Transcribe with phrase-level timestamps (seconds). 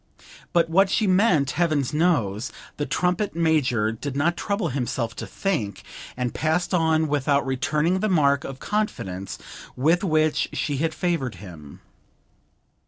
[0.51, 5.83] But what she meant heaven knows: the trumpet major did not trouble himself to think,
[6.17, 9.37] and passed on without returning the mark of confidence
[9.75, 11.81] with which she had favoured him.